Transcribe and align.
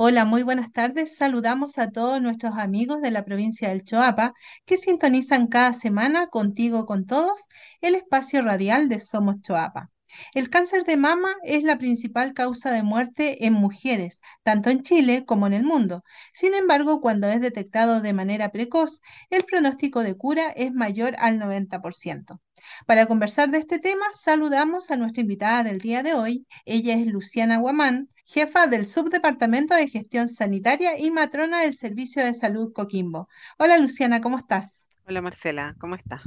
Hola, 0.00 0.24
muy 0.24 0.44
buenas 0.44 0.70
tardes. 0.72 1.16
Saludamos 1.16 1.76
a 1.76 1.90
todos 1.90 2.22
nuestros 2.22 2.56
amigos 2.56 3.02
de 3.02 3.10
la 3.10 3.24
provincia 3.24 3.70
del 3.70 3.82
Choapa 3.82 4.32
que 4.64 4.76
sintonizan 4.76 5.48
cada 5.48 5.72
semana 5.72 6.28
contigo 6.28 6.86
con 6.86 7.04
todos 7.04 7.48
el 7.80 7.96
espacio 7.96 8.42
radial 8.42 8.88
de 8.88 9.00
Somos 9.00 9.42
Choapa. 9.42 9.90
El 10.34 10.50
cáncer 10.50 10.84
de 10.84 10.96
mama 10.96 11.30
es 11.42 11.64
la 11.64 11.78
principal 11.78 12.32
causa 12.32 12.70
de 12.70 12.84
muerte 12.84 13.44
en 13.44 13.54
mujeres, 13.54 14.20
tanto 14.44 14.70
en 14.70 14.84
Chile 14.84 15.24
como 15.24 15.48
en 15.48 15.52
el 15.52 15.64
mundo. 15.64 16.04
Sin 16.32 16.54
embargo, 16.54 17.00
cuando 17.00 17.26
es 17.26 17.40
detectado 17.40 18.00
de 18.00 18.12
manera 18.12 18.52
precoz, 18.52 19.00
el 19.30 19.44
pronóstico 19.46 20.04
de 20.04 20.14
cura 20.16 20.50
es 20.50 20.72
mayor 20.72 21.16
al 21.18 21.40
90%. 21.40 22.40
Para 22.86 23.06
conversar 23.06 23.50
de 23.50 23.58
este 23.58 23.80
tema, 23.80 24.04
saludamos 24.12 24.92
a 24.92 24.96
nuestra 24.96 25.22
invitada 25.22 25.64
del 25.64 25.80
día 25.80 26.04
de 26.04 26.14
hoy. 26.14 26.46
Ella 26.64 26.94
es 26.94 27.06
Luciana 27.08 27.58
Guamán, 27.58 28.08
jefa 28.28 28.66
del 28.66 28.86
Subdepartamento 28.86 29.74
de 29.74 29.88
Gestión 29.88 30.28
Sanitaria 30.28 30.98
y 30.98 31.10
matrona 31.10 31.62
del 31.62 31.72
Servicio 31.72 32.22
de 32.22 32.34
Salud 32.34 32.72
Coquimbo. 32.74 33.26
Hola 33.58 33.78
Luciana, 33.78 34.20
¿cómo 34.20 34.36
estás? 34.36 34.90
Hola 35.06 35.22
Marcela, 35.22 35.74
¿cómo 35.80 35.94
estás? 35.94 36.20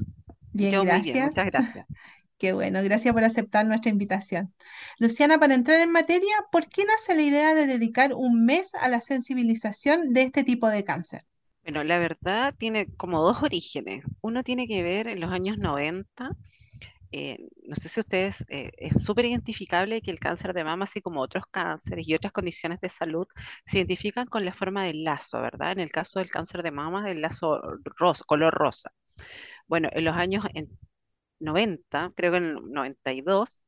Bien, 0.51 0.71
Yo 0.71 0.83
muy 0.83 0.99
bien, 0.99 1.15
gracias. 1.15 1.29
muchas 1.29 1.45
gracias. 1.45 1.85
Qué 2.39 2.53
bueno, 2.53 2.81
gracias 2.83 3.13
por 3.13 3.23
aceptar 3.23 3.67
nuestra 3.67 3.91
invitación. 3.91 4.51
Luciana, 4.97 5.39
para 5.39 5.53
entrar 5.53 5.79
en 5.79 5.91
materia, 5.91 6.33
¿por 6.51 6.67
qué 6.67 6.85
nace 6.85 7.13
la 7.13 7.21
idea 7.21 7.53
de 7.53 7.67
dedicar 7.67 8.15
un 8.15 8.45
mes 8.45 8.73
a 8.73 8.87
la 8.87 8.99
sensibilización 8.99 10.11
de 10.13 10.23
este 10.23 10.43
tipo 10.43 10.67
de 10.67 10.83
cáncer? 10.83 11.23
Bueno, 11.63 11.83
la 11.83 11.99
verdad 11.99 12.55
tiene 12.57 12.87
como 12.95 13.21
dos 13.21 13.43
orígenes. 13.43 14.03
Uno 14.21 14.43
tiene 14.43 14.67
que 14.67 14.81
ver 14.83 15.07
en 15.07 15.19
los 15.19 15.31
años 15.31 15.57
90, 15.59 16.31
eh, 17.11 17.37
no 17.67 17.75
sé 17.75 17.89
si 17.89 17.99
ustedes, 17.99 18.45
eh, 18.49 18.71
es 18.77 19.03
súper 19.03 19.25
identificable 19.25 20.01
que 20.01 20.11
el 20.11 20.19
cáncer 20.19 20.53
de 20.53 20.63
mama, 20.63 20.85
así 20.85 21.01
como 21.01 21.21
otros 21.21 21.43
cánceres 21.51 22.07
y 22.07 22.13
otras 22.15 22.31
condiciones 22.33 22.79
de 22.81 22.89
salud, 22.89 23.27
se 23.65 23.79
identifican 23.79 24.27
con 24.27 24.45
la 24.45 24.53
forma 24.53 24.83
del 24.83 25.03
lazo, 25.03 25.41
¿verdad? 25.41 25.73
En 25.73 25.79
el 25.79 25.91
caso 25.91 26.19
del 26.19 26.31
cáncer 26.31 26.63
de 26.63 26.71
mama, 26.71 27.09
el 27.09 27.21
lazo 27.21 27.61
rosa, 27.97 28.23
color 28.25 28.53
rosa. 28.53 28.91
Bueno, 29.67 29.89
en 29.93 30.05
los 30.05 30.15
años 30.15 30.45
en 30.53 30.69
90, 31.39 32.13
creo 32.15 32.31
que 32.31 32.37
en 32.37 32.45
el 32.45 32.71
92, 32.71 33.61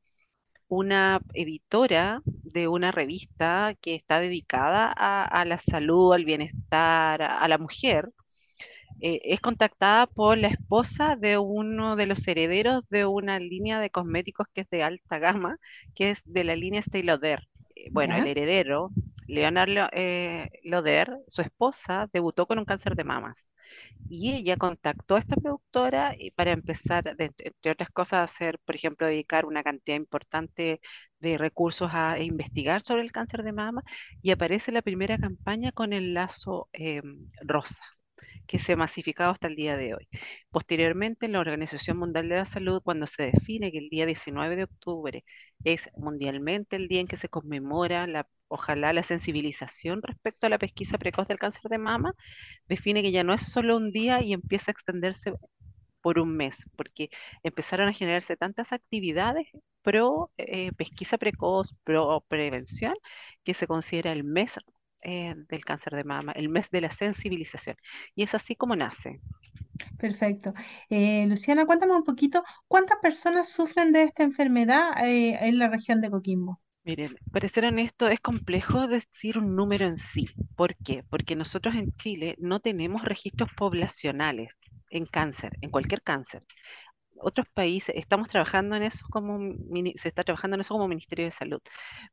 una 0.68 1.20
editora 1.34 2.22
de 2.26 2.68
una 2.68 2.92
revista 2.92 3.74
que 3.80 3.94
está 3.94 4.20
dedicada 4.20 4.92
a, 4.92 5.44
la 5.44 5.58
salud, 5.58 6.14
al 6.14 6.24
bienestar, 6.24 7.22
a 7.22 7.48
la 7.48 7.58
mujer, 7.58 8.10
eh, 9.00 9.20
es 9.24 9.40
contactada 9.40 10.06
por 10.06 10.38
la 10.38 10.48
esposa 10.48 11.16
de 11.16 11.38
uno 11.38 11.96
de 11.96 12.06
los 12.06 12.26
herederos 12.28 12.82
de 12.90 13.06
una 13.06 13.38
línea 13.38 13.80
de 13.80 13.90
cosméticos 13.90 14.46
que 14.54 14.62
es 14.62 14.70
de 14.70 14.82
alta 14.82 15.18
gama, 15.18 15.58
que 15.94 16.10
es 16.10 16.20
de 16.24 16.44
la 16.44 16.56
línea 16.56 16.80
Estée 16.80 17.02
Lauder. 17.04 17.40
Eh, 17.76 17.88
Bueno, 17.92 18.16
el 18.16 18.26
heredero, 18.26 18.92
Leonard 19.26 19.70
Lo- 19.70 19.88
eh, 19.92 20.48
Lauder, 20.64 21.18
su 21.28 21.42
esposa, 21.42 22.08
debutó 22.12 22.46
con 22.46 22.58
un 22.58 22.64
cáncer 22.64 22.94
de 22.96 23.04
mamas. 23.04 23.48
Y 24.08 24.34
ella 24.34 24.56
contactó 24.56 25.16
a 25.16 25.18
esta 25.20 25.36
productora 25.36 26.14
y 26.18 26.30
para 26.30 26.52
empezar, 26.52 27.04
de- 27.16 27.32
entre 27.38 27.72
otras 27.72 27.90
cosas, 27.90 28.18
a 28.20 28.22
hacer, 28.24 28.58
por 28.64 28.74
ejemplo, 28.76 29.06
dedicar 29.06 29.46
una 29.46 29.62
cantidad 29.62 29.96
importante 29.96 30.80
de 31.20 31.38
recursos 31.38 31.90
a, 31.92 32.12
a 32.12 32.20
investigar 32.20 32.80
sobre 32.82 33.02
el 33.02 33.12
cáncer 33.12 33.42
de 33.42 33.52
mama. 33.52 33.82
Y 34.22 34.30
aparece 34.30 34.72
la 34.72 34.82
primera 34.82 35.18
campaña 35.18 35.72
con 35.72 35.92
el 35.92 36.14
lazo 36.14 36.68
em, 36.72 37.28
rosa 37.42 37.84
que 38.46 38.58
se 38.58 38.72
ha 38.72 38.76
masificado 38.76 39.32
hasta 39.32 39.48
el 39.48 39.56
día 39.56 39.76
de 39.76 39.94
hoy. 39.94 40.08
Posteriormente, 40.50 41.28
la 41.28 41.40
Organización 41.40 41.98
Mundial 41.98 42.28
de 42.28 42.36
la 42.36 42.44
Salud, 42.44 42.82
cuando 42.82 43.06
se 43.06 43.24
define 43.32 43.72
que 43.72 43.78
el 43.78 43.88
día 43.88 44.06
19 44.06 44.56
de 44.56 44.64
octubre 44.64 45.24
es 45.64 45.90
mundialmente 45.96 46.76
el 46.76 46.88
día 46.88 47.00
en 47.00 47.06
que 47.06 47.16
se 47.16 47.28
conmemora 47.28 48.06
la, 48.06 48.28
ojalá 48.48 48.92
la 48.92 49.02
sensibilización 49.02 50.02
respecto 50.02 50.46
a 50.46 50.50
la 50.50 50.58
pesquisa 50.58 50.98
precoz 50.98 51.28
del 51.28 51.38
cáncer 51.38 51.70
de 51.70 51.78
mama, 51.78 52.14
define 52.68 53.02
que 53.02 53.12
ya 53.12 53.24
no 53.24 53.34
es 53.34 53.42
solo 53.42 53.76
un 53.76 53.90
día 53.92 54.22
y 54.22 54.32
empieza 54.32 54.70
a 54.70 54.72
extenderse 54.72 55.32
por 56.02 56.18
un 56.18 56.36
mes, 56.36 56.68
porque 56.76 57.10
empezaron 57.42 57.88
a 57.88 57.92
generarse 57.94 58.36
tantas 58.36 58.72
actividades 58.72 59.46
pro 59.82 60.30
eh, 60.36 60.72
pesquisa 60.72 61.18
precoz, 61.18 61.74
pro 61.84 62.24
prevención, 62.28 62.94
que 63.44 63.54
se 63.54 63.66
considera 63.66 64.12
el 64.12 64.24
mes 64.24 64.58
eh, 65.04 65.34
del 65.48 65.64
cáncer 65.64 65.94
de 65.94 66.04
mama, 66.04 66.32
el 66.32 66.48
mes 66.48 66.70
de 66.70 66.80
la 66.80 66.90
sensibilización. 66.90 67.76
Y 68.14 68.22
es 68.24 68.34
así 68.34 68.56
como 68.56 68.76
nace. 68.76 69.20
Perfecto. 69.98 70.54
Eh, 70.90 71.26
Luciana, 71.28 71.66
cuéntame 71.66 71.96
un 71.96 72.04
poquito, 72.04 72.42
¿cuántas 72.68 72.98
personas 73.00 73.48
sufren 73.48 73.92
de 73.92 74.02
esta 74.04 74.22
enfermedad 74.22 74.90
eh, 75.04 75.36
en 75.48 75.58
la 75.58 75.68
región 75.68 76.00
de 76.00 76.10
Coquimbo? 76.10 76.60
Miren, 76.84 77.16
para 77.32 77.48
ser 77.48 77.64
honesto, 77.64 78.08
es 78.08 78.20
complejo 78.20 78.86
decir 78.88 79.38
un 79.38 79.56
número 79.56 79.86
en 79.86 79.96
sí. 79.96 80.26
¿Por 80.56 80.76
qué? 80.76 81.02
Porque 81.10 81.34
nosotros 81.36 81.74
en 81.76 81.92
Chile 81.96 82.36
no 82.38 82.60
tenemos 82.60 83.04
registros 83.04 83.50
poblacionales 83.56 84.52
en 84.90 85.06
cáncer, 85.06 85.56
en 85.62 85.70
cualquier 85.70 86.02
cáncer. 86.02 86.44
Otros 87.20 87.46
países, 87.54 87.94
estamos 87.96 88.28
trabajando 88.28 88.76
en 88.76 88.82
eso 88.82 89.06
como, 89.10 89.38
se 89.96 90.08
está 90.08 90.24
trabajando 90.24 90.56
en 90.56 90.60
eso 90.62 90.74
como 90.74 90.88
Ministerio 90.88 91.24
de 91.24 91.30
Salud. 91.30 91.60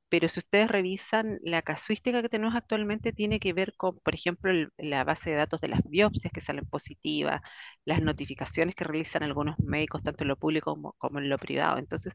Pero 0.09 0.29
si 0.29 0.39
ustedes 0.39 0.69
revisan, 0.71 1.39
la 1.43 1.61
casuística 1.63 2.21
que 2.21 2.29
tenemos 2.29 2.55
actualmente 2.55 3.13
tiene 3.13 3.39
que 3.39 3.53
ver 3.53 3.75
con, 3.77 3.99
por 3.99 4.15
ejemplo, 4.15 4.51
el- 4.51 4.69
la 4.77 5.03
base 5.05 5.31
de 5.31 5.37
datos 5.37 5.61
de 5.61 5.69
las 5.69 5.81
biopsias 5.85 6.33
que 6.33 6.41
salen 6.41 6.65
positivas, 6.65 7.41
las 7.85 8.01
notificaciones 8.01 8.75
que 8.75 8.85
realizan 8.85 9.23
algunos 9.23 9.57
médicos, 9.59 10.03
tanto 10.03 10.23
en 10.23 10.29
lo 10.29 10.37
público 10.37 10.73
como, 10.75 10.93
como 10.99 11.19
en 11.19 11.29
lo 11.29 11.37
privado. 11.39 11.77
Entonces, 11.79 12.13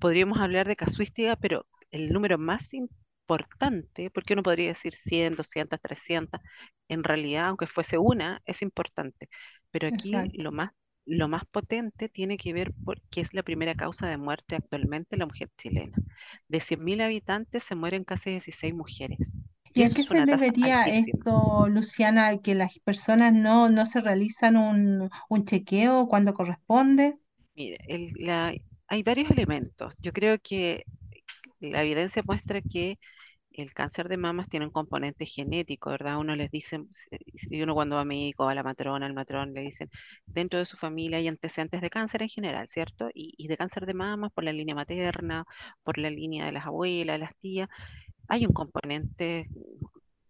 podríamos 0.00 0.38
hablar 0.40 0.66
de 0.68 0.76
casuística, 0.76 1.36
pero 1.36 1.66
el 1.90 2.12
número 2.12 2.38
más 2.38 2.74
importante, 2.74 4.10
porque 4.10 4.34
uno 4.34 4.42
podría 4.42 4.68
decir 4.68 4.94
100, 4.94 5.34
200, 5.36 5.80
300, 5.80 6.40
en 6.88 7.04
realidad, 7.04 7.46
aunque 7.48 7.66
fuese 7.66 7.98
una, 7.98 8.40
es 8.44 8.62
importante. 8.62 9.28
Pero 9.70 9.88
aquí 9.88 10.28
Exacto. 10.28 10.34
lo 10.34 10.52
más, 10.52 10.70
lo 11.06 11.28
más 11.28 11.44
potente 11.46 12.08
tiene 12.08 12.36
que 12.36 12.52
ver 12.52 12.72
porque 12.84 13.20
es 13.20 13.34
la 13.34 13.42
primera 13.42 13.74
causa 13.74 14.08
de 14.08 14.16
muerte 14.18 14.56
actualmente 14.56 15.14
en 15.16 15.20
la 15.20 15.26
mujer 15.26 15.50
chilena. 15.58 16.02
De 16.48 16.60
100.000 16.60 17.00
habitantes 17.00 17.64
se 17.64 17.74
mueren 17.76 18.04
casi 18.04 18.30
16 18.30 18.74
mujeres. 18.74 19.48
Y 19.72 19.82
¿Y 19.82 19.82
a 19.82 19.90
qué 19.92 20.04
se 20.04 20.22
debería 20.22 20.88
esto, 20.88 21.68
Luciana, 21.68 22.38
que 22.38 22.54
las 22.54 22.78
personas 22.80 23.32
no, 23.32 23.68
no 23.68 23.86
se 23.86 24.00
realizan 24.00 24.56
un, 24.56 25.10
un 25.28 25.44
chequeo 25.44 26.06
cuando 26.08 26.32
corresponde? 26.34 27.18
Mire, 27.56 27.78
el- 27.88 28.12
la- 28.18 28.54
hay 28.88 29.02
varios 29.02 29.30
elementos. 29.30 29.94
Yo 30.02 30.12
creo 30.12 30.38
que 30.40 30.86
la 31.60 31.82
evidencia 31.82 32.22
muestra 32.26 32.62
que 32.62 32.98
el 33.54 33.72
cáncer 33.72 34.08
de 34.08 34.16
mamas 34.16 34.48
tiene 34.48 34.66
un 34.66 34.72
componente 34.72 35.26
genético, 35.26 35.90
¿verdad? 35.90 36.18
Uno 36.18 36.34
les 36.36 36.50
dice, 36.50 36.80
y 37.50 37.62
uno 37.62 37.74
cuando 37.74 37.96
va 37.96 38.02
a 38.02 38.04
médico, 38.04 38.48
a 38.48 38.54
la 38.54 38.62
matrona, 38.62 39.06
al 39.06 39.14
matrón, 39.14 39.54
le 39.54 39.62
dicen, 39.62 39.90
dentro 40.26 40.58
de 40.58 40.66
su 40.66 40.76
familia 40.76 41.18
hay 41.18 41.28
antecedentes 41.28 41.80
de 41.80 41.90
cáncer 41.90 42.22
en 42.22 42.28
general, 42.28 42.68
¿cierto? 42.68 43.10
Y, 43.14 43.46
de 43.48 43.56
cáncer 43.56 43.86
de 43.86 43.94
mamas 43.94 44.32
por 44.32 44.44
la 44.44 44.52
línea 44.52 44.74
materna, 44.74 45.44
por 45.82 45.98
la 45.98 46.10
línea 46.10 46.46
de 46.46 46.52
las 46.52 46.66
abuelas, 46.66 47.16
de 47.16 47.26
las 47.26 47.36
tías, 47.36 47.68
hay 48.28 48.46
un 48.46 48.52
componente 48.52 49.48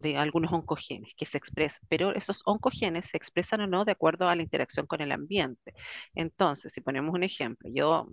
de 0.00 0.16
algunos 0.18 0.52
oncogenes 0.52 1.14
que 1.16 1.24
se 1.24 1.38
expresan, 1.38 1.86
pero 1.88 2.14
esos 2.14 2.42
oncogenes 2.44 3.06
se 3.06 3.16
expresan 3.16 3.62
o 3.62 3.66
no 3.66 3.84
de 3.84 3.92
acuerdo 3.92 4.28
a 4.28 4.36
la 4.36 4.42
interacción 4.42 4.86
con 4.86 5.00
el 5.00 5.12
ambiente. 5.12 5.74
Entonces, 6.14 6.72
si 6.72 6.80
ponemos 6.82 7.14
un 7.14 7.24
ejemplo, 7.24 7.70
yo, 7.72 8.06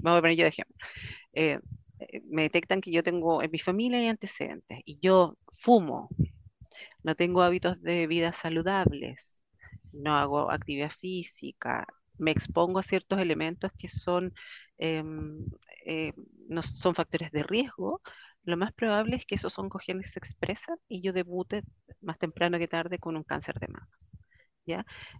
me 0.00 0.10
voy 0.10 0.18
a 0.18 0.20
poner 0.20 0.36
yo 0.36 0.44
de 0.44 0.50
ejemplo 0.50 0.76
eh, 1.32 1.54
eh, 1.54 1.60
me 2.24 2.42
detectan 2.42 2.80
que 2.80 2.90
yo 2.92 3.02
tengo 3.02 3.42
en 3.42 3.50
mi 3.50 3.58
familia 3.58 3.98
hay 3.98 4.08
antecedentes 4.08 4.80
y 4.84 4.98
yo 5.00 5.36
fumo, 5.52 6.10
no 7.02 7.14
tengo 7.14 7.42
hábitos 7.42 7.80
de 7.82 8.06
vida 8.06 8.32
saludables, 8.32 9.42
no 9.92 10.16
hago 10.16 10.50
actividad 10.50 10.90
física, 10.90 11.86
me 12.18 12.30
expongo 12.32 12.78
a 12.78 12.82
ciertos 12.82 13.20
elementos 13.20 13.70
que 13.78 13.88
son, 13.88 14.32
em, 14.78 15.44
eh, 15.86 16.12
no 16.48 16.62
son 16.62 16.94
factores 16.94 17.30
de 17.32 17.42
riesgo, 17.42 18.02
lo 18.44 18.56
más 18.56 18.72
probable 18.72 19.16
es 19.16 19.26
que 19.26 19.34
esos 19.36 19.58
oncogenes 19.58 20.12
se 20.12 20.18
expresan 20.18 20.78
y 20.88 21.02
yo 21.02 21.12
debute 21.12 21.62
más 22.00 22.18
temprano 22.18 22.58
que 22.58 22.68
tarde 22.68 22.98
con 22.98 23.16
un 23.16 23.24
cáncer 23.24 23.58
de 23.60 23.68
mama. 23.68 23.88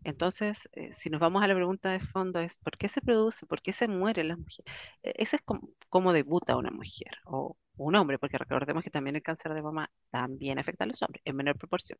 Entonces, 0.04 0.68
eh, 0.72 0.92
si 0.92 1.10
nos 1.10 1.20
vamos 1.20 1.42
a 1.42 1.46
la 1.46 1.54
pregunta 1.54 1.90
de 1.90 2.00
fondo 2.00 2.40
es, 2.40 2.56
¿por 2.58 2.76
qué 2.76 2.88
se 2.88 3.00
produce? 3.00 3.46
¿Por 3.46 3.62
qué 3.62 3.72
se 3.72 3.88
mueren 3.88 4.28
las 4.28 4.38
mujeres? 4.38 4.64
Eh, 5.02 5.14
ese 5.16 5.36
es 5.36 5.42
como, 5.88 6.12
debuta 6.12 6.56
una 6.56 6.70
mujer 6.70 7.16
o 7.24 7.56
un 7.76 7.94
hombre, 7.96 8.18
porque 8.18 8.38
recordemos 8.38 8.82
que 8.82 8.90
también 8.90 9.16
el 9.16 9.22
cáncer 9.22 9.54
de 9.54 9.62
mama 9.62 9.90
también 10.10 10.58
afecta 10.58 10.84
a 10.84 10.86
los 10.88 11.00
hombres 11.02 11.22
en 11.24 11.36
menor 11.36 11.56
proporción. 11.56 11.98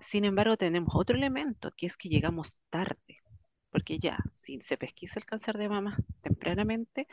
Sin 0.00 0.24
embargo, 0.24 0.56
tenemos 0.56 0.94
otro 0.94 1.16
elemento, 1.16 1.72
que 1.76 1.86
es 1.86 1.96
que 1.96 2.08
llegamos 2.08 2.58
tarde, 2.70 3.18
porque 3.70 3.98
ya, 3.98 4.18
si 4.32 4.60
se 4.60 4.78
pesquisa 4.78 5.20
el 5.20 5.26
cáncer 5.26 5.58
de 5.58 5.68
mama 5.68 5.96
tempranamente, 6.22 7.06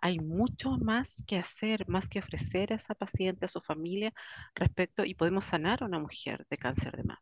hay 0.00 0.18
mucho 0.20 0.78
más 0.78 1.22
que 1.26 1.38
hacer, 1.38 1.88
más 1.88 2.08
que 2.08 2.20
ofrecer 2.20 2.72
a 2.72 2.76
esa 2.76 2.94
paciente, 2.94 3.46
a 3.46 3.48
su 3.48 3.60
familia, 3.60 4.12
respecto, 4.54 5.04
y 5.04 5.14
podemos 5.14 5.44
sanar 5.44 5.82
a 5.82 5.86
una 5.86 5.98
mujer 5.98 6.46
de 6.50 6.56
cáncer 6.56 6.96
de 6.96 7.04
mama, 7.04 7.20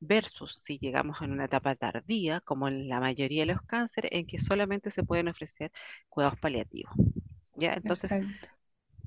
versus 0.00 0.62
si 0.64 0.78
llegamos 0.78 1.22
en 1.22 1.32
una 1.32 1.46
etapa 1.46 1.74
tardía, 1.76 2.40
como 2.40 2.68
en 2.68 2.88
la 2.88 3.00
mayoría 3.00 3.42
de 3.46 3.52
los 3.52 3.62
cánceres, 3.62 4.10
en 4.12 4.26
que 4.26 4.38
solamente 4.38 4.90
se 4.90 5.04
pueden 5.04 5.28
ofrecer 5.28 5.72
cuidados 6.08 6.38
paliativos. 6.38 6.92
¿Ya? 7.56 7.74
Entonces, 7.74 8.12
Perfecto. 8.12 8.48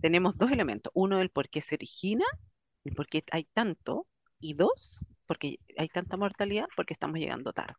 tenemos 0.01 0.37
dos 0.37 0.51
elementos. 0.51 0.91
Uno, 0.95 1.21
el 1.21 1.29
por 1.29 1.49
qué 1.49 1.61
se 1.61 1.75
origina 1.75 2.25
¿Y 2.83 2.91
por 2.91 3.07
qué 3.07 3.23
hay 3.31 3.45
tanto? 3.53 4.07
Y 4.39 4.55
dos, 4.55 5.05
porque 5.27 5.59
hay 5.77 5.89
tanta 5.89 6.17
mortalidad 6.17 6.65
porque 6.75 6.93
estamos 6.93 7.19
llegando 7.19 7.53
tarde. 7.53 7.75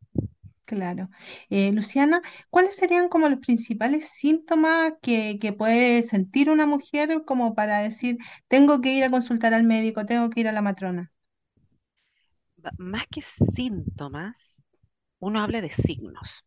Claro. 0.65 1.11
Eh, 1.49 1.73
Luciana, 1.73 2.23
¿cuáles 2.49 2.77
serían 2.77 3.09
como 3.09 3.29
los 3.29 3.41
principales 3.41 4.09
síntomas 4.09 4.93
que, 5.03 5.39
que 5.41 5.53
puede 5.53 6.03
sentir 6.05 6.49
una 6.49 6.65
mujer 6.67 7.25
como 7.27 7.55
para 7.57 7.81
decir, 7.83 8.19
tengo 8.49 8.81
que 8.81 8.93
ir 8.95 9.03
a 9.05 9.11
consultar 9.11 9.53
al 9.53 9.65
médico, 9.65 10.07
tengo 10.07 10.31
que 10.31 10.41
ir 10.41 10.49
a 10.49 10.53
la 10.53 10.63
matrona? 10.63 11.13
Más 12.79 13.07
que 13.09 13.23
síntomas, 13.23 14.63
uno 15.21 15.41
habla 15.41 15.61
de 15.63 15.71
signos, 15.71 16.45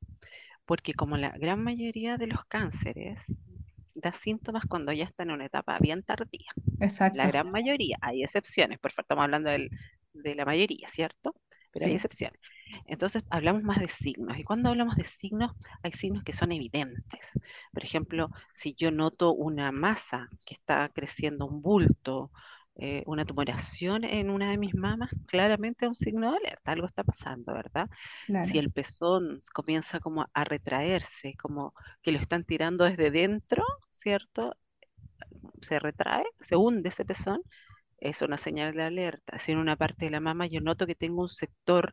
porque 0.66 0.94
como 0.94 1.18
la 1.18 1.32
gran 1.32 1.64
mayoría 1.64 2.18
de 2.18 2.28
los 2.28 2.46
cánceres 2.46 3.42
da 3.96 4.14
síntomas 4.14 4.66
cuando 4.68 4.92
ya 4.94 5.06
está 5.06 5.24
en 5.24 5.32
una 5.32 5.46
etapa 5.46 5.80
bien 5.80 6.04
tardía. 6.04 6.52
La 7.12 7.28
Exacto, 7.28 7.28
gran 7.28 7.52
mayoría, 7.52 7.98
hay 8.02 8.24
excepciones, 8.24 8.80
por 8.80 8.92
favor, 8.92 9.06
estamos 9.06 9.24
hablando 9.26 9.50
del- 9.52 9.72
de 10.14 10.36
la 10.36 10.46
mayoría, 10.46 10.88
¿cierto? 10.90 11.36
Pero 11.72 11.86
hay 11.88 11.94
sí, 11.94 11.96
excepciones. 11.96 12.40
Entonces, 12.86 13.24
hablamos 13.30 13.64
más 13.64 13.80
de 13.80 13.88
signos. 13.88 14.38
Y 14.38 14.44
cuando 14.44 14.70
hablamos 14.70 14.96
de 14.96 15.04
signos, 15.04 15.52
hay 15.84 15.92
signos 15.92 16.24
que 16.24 16.34
son 16.34 16.52
evidentes. 16.52 17.34
Por 17.74 17.84
ejemplo, 17.84 18.32
si 18.54 18.74
yo 18.76 18.92
noto 18.92 19.34
una 19.34 19.72
masa 19.72 20.30
que 20.48 20.54
está 20.56 20.90
creciendo, 20.90 21.46
un 21.46 21.62
bulto, 21.62 22.32
eh, 22.76 23.04
una 23.06 23.24
tumoración 23.26 24.04
en 24.04 24.30
una 24.30 24.50
de 24.50 24.58
mis 24.58 24.74
mamas, 24.74 25.12
claramente 25.28 25.86
es 25.86 25.90
un 25.90 25.96
signo 25.96 26.32
de 26.32 26.38
alerta, 26.38 26.72
algo 26.72 26.88
está 26.88 27.04
pasando, 27.04 27.54
¿verdad? 27.54 27.90
Si 28.22 28.32
claro, 28.32 28.60
el 28.60 28.72
pezón 28.72 29.40
comienza 29.54 30.00
como 30.00 30.26
a 30.34 30.44
retraerse, 30.44 31.36
como 31.36 31.74
que 32.02 32.12
lo 32.12 32.20
están 32.20 32.44
tirando 32.44 32.84
desde 32.86 33.12
dentro, 33.12 33.64
¿cierto? 33.92 34.56
Se 35.62 35.80
retrae, 35.80 36.26
se 36.42 36.56
hunde 36.56 36.90
ese 36.90 37.06
pezón, 37.06 37.42
es 37.98 38.22
una 38.22 38.38
señal 38.38 38.74
de 38.74 38.84
alerta. 38.84 39.38
Si 39.38 39.52
en 39.52 39.60
una 39.60 39.76
parte 39.76 40.06
de 40.06 40.12
la 40.12 40.20
mama 40.20 40.48
yo 40.48 40.60
noto 40.60 40.88
que 40.88 40.96
tengo 40.96 41.22
un 41.22 41.30
sector 41.30 41.92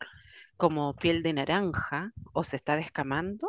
como 0.57 0.95
piel 0.97 1.23
de 1.23 1.35
naranja 1.35 2.13
o 2.33 2.43
se 2.43 2.57
está 2.57 2.77
descamando, 2.77 3.49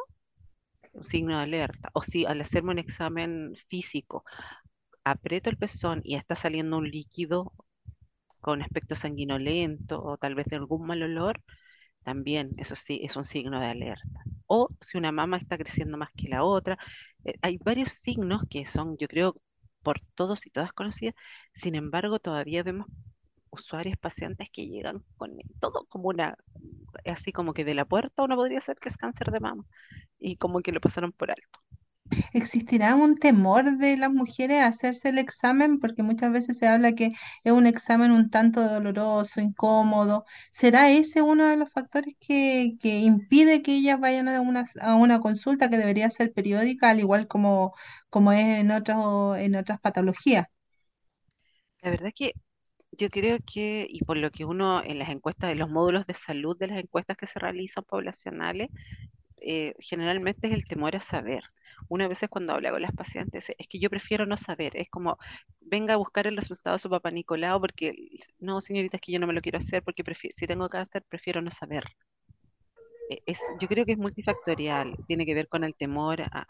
un 0.93 1.03
signo 1.03 1.37
de 1.37 1.43
alerta. 1.43 1.89
O 1.93 2.01
si 2.01 2.25
al 2.25 2.41
hacerme 2.41 2.71
un 2.71 2.79
examen 2.79 3.55
físico 3.69 4.25
aprieto 5.03 5.49
el 5.49 5.57
pezón 5.57 6.01
y 6.03 6.15
está 6.15 6.35
saliendo 6.35 6.77
un 6.77 6.89
líquido 6.89 7.53
con 8.41 8.61
aspecto 8.61 8.95
sanguinolento 8.95 10.03
o 10.03 10.17
tal 10.17 10.35
vez 10.35 10.47
de 10.47 10.57
algún 10.57 10.85
mal 10.87 11.03
olor, 11.03 11.41
también 12.03 12.51
eso 12.57 12.75
sí 12.75 13.01
es 13.03 13.15
un 13.17 13.23
signo 13.25 13.59
de 13.59 13.67
alerta. 13.67 14.23
O 14.47 14.69
si 14.81 14.97
una 14.97 15.11
mama 15.11 15.37
está 15.37 15.57
creciendo 15.57 15.97
más 15.97 16.09
que 16.17 16.27
la 16.29 16.43
otra. 16.43 16.77
eh, 17.25 17.35
hay 17.41 17.57
varios 17.59 17.91
signos 17.91 18.43
que 18.49 18.65
son, 18.65 18.97
yo 18.97 19.07
creo, 19.07 19.37
por 19.83 19.99
todos 20.15 20.45
y 20.47 20.51
todas 20.51 20.73
conocidas. 20.73 21.15
Sin 21.53 21.75
embargo, 21.75 22.19
todavía 22.19 22.63
vemos 22.63 22.87
usuarios, 23.51 23.97
pacientes 23.99 24.49
que 24.51 24.67
llegan 24.67 25.03
con 25.17 25.31
todo 25.59 25.85
como 25.87 26.09
una, 26.09 26.37
así 27.05 27.31
como 27.33 27.53
que 27.55 27.65
de 27.65 27.75
la 27.75 27.85
puerta 27.85 28.23
uno 28.23 28.35
podría 28.37 28.61
ser 28.61 28.77
que 28.79 28.89
es 28.89 28.97
cáncer 28.97 29.31
de 29.31 29.39
mama 29.41 29.65
y 30.19 30.37
como 30.37 30.61
que 30.61 30.73
lo 30.73 30.81
pasaron 30.81 31.13
por 31.13 31.31
alto. 31.31 31.60
¿Existirá 32.33 32.95
un 32.95 33.15
temor 33.17 33.77
de 33.77 33.97
las 33.97 34.11
mujeres 34.11 34.59
a 34.61 34.67
hacerse 34.67 35.09
el 35.09 35.17
examen? 35.17 35.79
Porque 35.79 36.03
muchas 36.03 36.31
veces 36.31 36.57
se 36.57 36.67
habla 36.67 36.93
que 36.93 37.13
es 37.43 37.51
un 37.53 37.67
examen 37.67 38.11
un 38.11 38.29
tanto 38.29 38.61
doloroso, 38.67 39.41
incómodo. 39.41 40.25
¿Será 40.51 40.89
ese 40.91 41.21
uno 41.21 41.47
de 41.47 41.57
los 41.57 41.69
factores 41.71 42.15
que, 42.19 42.73
que 42.79 42.99
impide 42.99 43.61
que 43.61 43.75
ellas 43.75 43.99
vayan 43.99 44.27
a 44.27 44.41
una, 44.41 44.65
a 44.81 44.95
una 44.95 45.19
consulta 45.19 45.69
que 45.69 45.77
debería 45.77 46.09
ser 46.09 46.33
periódica, 46.33 46.89
al 46.89 46.99
igual 46.99 47.27
como, 47.27 47.73
como 48.09 48.31
es 48.31 48.59
en 48.59 48.71
otros, 48.71 49.37
en 49.37 49.55
otras 49.55 49.79
patologías? 49.79 50.47
La 51.81 51.89
verdad 51.91 52.07
es 52.09 52.13
que 52.13 52.33
yo 52.91 53.09
creo 53.09 53.39
que, 53.45 53.87
y 53.89 54.01
por 54.05 54.17
lo 54.17 54.31
que 54.31 54.45
uno 54.45 54.83
en 54.83 54.99
las 54.99 55.09
encuestas, 55.09 55.51
en 55.51 55.59
los 55.59 55.69
módulos 55.69 56.05
de 56.05 56.13
salud 56.13 56.57
de 56.57 56.67
las 56.67 56.79
encuestas 56.79 57.17
que 57.17 57.27
se 57.27 57.39
realizan 57.39 57.83
poblacionales, 57.85 58.69
eh, 59.41 59.73
generalmente 59.79 60.47
es 60.47 60.53
el 60.53 60.65
temor 60.65 60.95
a 60.95 61.01
saber. 61.01 61.43
Una 61.89 62.07
vez 62.07 62.21
cuando 62.29 62.53
habla 62.53 62.71
con 62.71 62.81
las 62.81 62.93
pacientes, 62.93 63.49
es 63.57 63.67
que 63.67 63.79
yo 63.79 63.89
prefiero 63.89 64.25
no 64.25 64.37
saber, 64.37 64.75
es 64.77 64.89
como, 64.89 65.17
venga 65.61 65.93
a 65.95 65.97
buscar 65.97 66.27
el 66.27 66.37
resultado 66.37 66.75
de 66.75 66.79
su 66.79 66.89
papá 66.89 67.11
Nicolau, 67.11 67.59
porque 67.61 67.93
no, 68.39 68.61
señorita, 68.61 68.97
es 68.97 69.01
que 69.01 69.11
yo 69.13 69.19
no 69.19 69.27
me 69.27 69.33
lo 69.33 69.41
quiero 69.41 69.59
hacer, 69.59 69.83
porque 69.83 70.03
si 70.35 70.47
tengo 70.47 70.69
cáncer, 70.69 71.03
prefiero 71.09 71.41
no 71.41 71.51
saber. 71.51 71.85
Eh, 73.09 73.21
Es, 73.25 73.45
yo 73.59 73.67
creo 73.67 73.85
que 73.85 73.93
es 73.93 73.97
multifactorial, 73.97 74.95
tiene 75.07 75.25
que 75.25 75.33
ver 75.35 75.47
con 75.47 75.63
el 75.63 75.75
temor 75.75 76.21
a, 76.23 76.45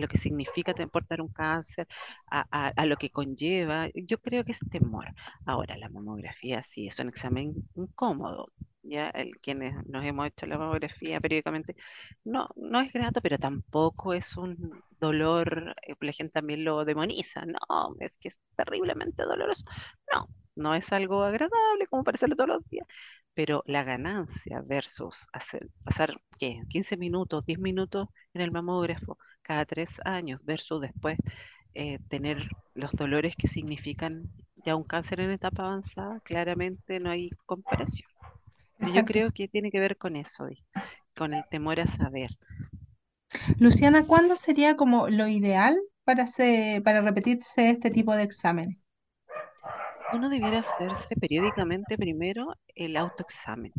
lo 0.00 0.08
que 0.08 0.18
significa 0.18 0.74
portar 0.88 1.20
un 1.22 1.28
cáncer, 1.28 1.86
a- 2.30 2.68
a 2.76 2.86
lo 2.86 2.96
que 2.96 3.10
conlleva. 3.10 3.88
Yo 3.94 4.18
creo 4.20 4.44
que 4.44 4.52
es 4.52 4.60
temor. 4.70 5.06
Ahora, 5.46 5.76
la 5.78 5.88
mamografía 5.90 6.62
sí 6.62 6.86
es 6.88 6.98
un 7.00 7.08
examen 7.08 7.54
incómodo. 7.76 8.48
Ya 8.88 9.08
el, 9.10 9.38
quienes 9.40 9.74
nos 9.86 10.04
hemos 10.04 10.26
hecho 10.28 10.46
la 10.46 10.58
mamografía 10.58 11.20
periódicamente, 11.20 11.76
no, 12.24 12.48
no 12.56 12.80
es 12.80 12.92
grato, 12.92 13.20
pero 13.20 13.38
tampoco 13.38 14.14
es 14.14 14.36
un 14.36 14.82
dolor, 15.00 15.74
eh, 15.86 15.94
la 16.00 16.12
gente 16.12 16.32
también 16.32 16.64
lo 16.64 16.84
demoniza. 16.84 17.44
No, 17.46 17.58
es 18.00 18.16
que 18.18 18.28
es 18.28 18.38
terriblemente 18.56 19.22
doloroso. 19.24 19.64
No, 20.12 20.28
no 20.56 20.74
es 20.74 20.92
algo 20.92 21.22
agradable 21.22 21.86
como 21.88 22.04
para 22.04 22.16
hacerlo 22.16 22.36
todos 22.36 22.48
los 22.50 22.68
días 22.68 22.86
pero 23.34 23.62
la 23.66 23.84
ganancia 23.84 24.62
versus 24.62 25.26
hacer, 25.32 25.68
pasar, 25.84 26.20
¿qué? 26.38 26.60
15 26.68 26.96
minutos, 26.96 27.44
10 27.46 27.58
minutos 27.60 28.08
en 28.34 28.40
el 28.42 28.50
mamógrafo 28.50 29.16
cada 29.42 29.64
tres 29.64 30.00
años 30.04 30.40
versus 30.44 30.80
después 30.80 31.16
eh, 31.74 31.98
tener 32.08 32.48
los 32.74 32.90
dolores 32.92 33.36
que 33.36 33.48
significan 33.48 34.24
ya 34.64 34.74
un 34.76 34.84
cáncer 34.84 35.20
en 35.20 35.30
etapa 35.30 35.64
avanzada, 35.64 36.20
claramente 36.20 37.00
no 37.00 37.10
hay 37.10 37.30
comparación. 37.46 38.08
Yo 38.80 39.04
creo 39.04 39.30
que 39.32 39.48
tiene 39.48 39.70
que 39.70 39.80
ver 39.80 39.96
con 39.96 40.16
eso, 40.16 40.48
con 41.16 41.34
el 41.34 41.44
temor 41.46 41.80
a 41.80 41.86
saber. 41.86 42.30
Luciana, 43.58 44.06
¿cuándo 44.06 44.36
sería 44.36 44.76
como 44.76 45.08
lo 45.10 45.28
ideal 45.28 45.78
para, 46.04 46.22
hacer- 46.24 46.82
para 46.82 47.02
repetirse 47.02 47.70
este 47.70 47.90
tipo 47.90 48.14
de 48.14 48.22
exámenes? 48.22 48.78
Uno 50.10 50.28
debiera 50.28 50.58
hacerse 50.58 51.16
periódicamente 51.16 51.96
primero 51.96 52.54
el 52.74 52.96
autoexamen. 52.98 53.72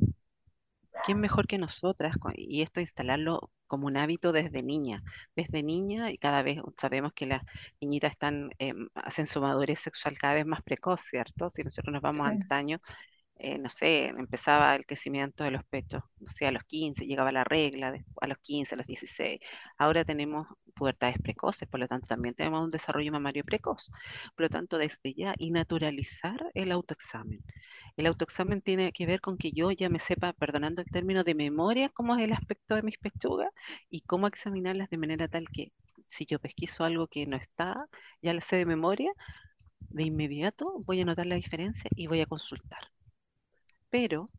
¿Quién 1.01 1.19
mejor 1.19 1.47
que 1.47 1.57
nosotras? 1.57 2.15
Y 2.35 2.61
esto 2.61 2.81
instalarlo 2.81 3.51
como 3.67 3.87
un 3.87 3.97
hábito 3.97 4.31
desde 4.31 4.63
niña. 4.63 5.01
Desde 5.35 5.63
niña, 5.63 6.11
y 6.11 6.17
cada 6.17 6.43
vez 6.43 6.59
sabemos 6.77 7.13
que 7.13 7.25
las 7.25 7.41
niñitas 7.81 8.11
están, 8.11 8.49
em, 8.59 8.87
hacen 8.95 9.27
su 9.27 9.41
madurez 9.41 9.79
sexual 9.79 10.17
cada 10.17 10.33
vez 10.35 10.45
más 10.45 10.61
precoz, 10.61 11.01
¿cierto? 11.01 11.49
Si 11.49 11.63
nosotros 11.63 11.93
nos 11.93 12.01
vamos 12.01 12.27
Sí, 12.27 12.31
antaño, 12.31 12.79
eh, 13.39 13.57
no 13.57 13.69
sé, 13.69 14.07
empezaba 14.07 14.75
el 14.75 14.85
crecimiento 14.85 15.43
de 15.45 15.51
los 15.51 15.63
pechos, 15.63 16.03
no 16.19 16.29
sé, 16.29 16.45
a 16.45 16.51
los 16.51 16.63
15 16.65 17.05
llegaba 17.05 17.31
la 17.31 17.45
regla, 17.45 17.93
a 18.21 18.27
los 18.27 18.37
15, 18.39 18.75
a 18.75 18.77
los 18.77 18.87
16. 18.87 19.39
Ahora 19.77 20.03
tenemos 20.05 20.47
pubertades 20.75 21.17
precoces, 21.21 21.67
por 21.69 21.79
lo 21.79 21.87
tanto 21.87 22.07
también 22.07 22.35
tenemos 22.35 22.61
un 22.61 22.71
desarrollo 22.71 23.11
mamario 23.11 23.43
precoz. 23.45 23.91
Por 24.35 24.43
lo 24.43 24.49
tanto, 24.49 24.77
desde 24.77 25.13
ya, 25.13 25.35
y 25.37 25.51
naturalizar 25.51 26.51
el 26.53 26.71
autoexamen. 26.71 27.41
El 27.97 28.07
autoexamen 28.07 28.61
tiene 28.61 28.91
que 28.91 29.05
ver 29.05 29.21
con 29.21 29.37
que 29.37 29.51
yo 29.51 29.71
ya 29.71 29.89
me 29.89 29.99
sepa, 29.99 30.33
perdonando 30.33 30.81
el 30.81 30.89
término 30.89 31.23
de 31.23 31.35
memoria, 31.35 31.89
cómo 31.89 32.15
es 32.15 32.23
el 32.23 32.33
aspecto 32.33 32.75
de 32.75 32.83
mis 32.83 32.97
pechugas 32.97 33.49
y 33.89 34.01
cómo 34.01 34.27
examinarlas 34.27 34.89
de 34.89 34.97
manera 34.97 35.27
tal 35.29 35.47
que 35.49 35.71
si 36.05 36.25
yo 36.25 36.39
pesquiso 36.39 36.83
algo 36.83 37.07
que 37.07 37.25
no 37.25 37.37
está, 37.37 37.87
ya 38.21 38.33
la 38.33 38.41
sé 38.41 38.57
de 38.57 38.65
memoria, 38.65 39.11
de 39.79 40.03
inmediato 40.03 40.81
voy 40.85 41.01
a 41.01 41.05
notar 41.05 41.25
la 41.25 41.35
diferencia 41.35 41.89
y 41.95 42.07
voy 42.07 42.21
a 42.21 42.25
consultar. 42.25 42.91
Pero 43.89 44.29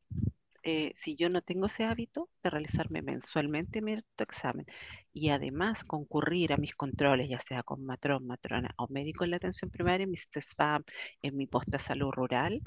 eh, 0.63 0.93
si 0.95 1.17
yo 1.17 1.29
no 1.31 1.43
tengo 1.43 1.67
ese 1.67 1.85
hábito 1.85 2.29
de 2.43 2.51
realizarme 2.51 3.03
mensualmente 3.03 3.81
mi 3.83 3.95
autoexamen 3.95 4.67
y 5.13 5.31
además 5.31 5.85
concurrir 5.85 6.53
a 6.53 6.59
mis 6.59 6.75
controles, 6.75 7.29
ya 7.29 7.41
sea 7.41 7.63
con 7.63 7.85
matrón, 7.85 8.27
matrona 8.27 8.75
o 8.77 8.87
médico 8.89 9.25
en 9.25 9.31
la 9.31 9.37
atención 9.37 9.71
primaria, 9.71 10.05
en 10.05 10.11
mi 10.11 10.17
CESFAM, 10.17 10.85
en 11.23 11.37
mi 11.37 11.47
posta 11.47 11.79
de 11.79 11.83
salud 11.83 12.11
rural, 12.13 12.63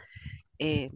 eh, 0.59 0.91